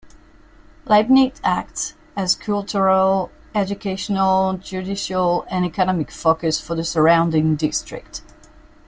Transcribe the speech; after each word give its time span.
Leibnitz 0.87 1.39
acts 1.43 1.93
as 2.15 2.33
a 2.35 2.39
cultural, 2.39 3.29
educational, 3.53 4.53
judicial 4.57 5.45
and 5.51 5.63
economic 5.63 6.09
focus 6.09 6.59
for 6.59 6.73
the 6.73 6.83
surrounding 6.83 7.55
district. 7.55 8.23